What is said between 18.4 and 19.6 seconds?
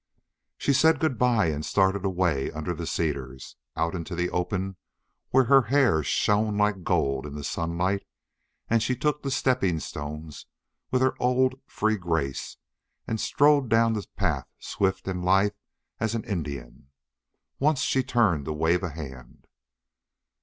to wave a hand.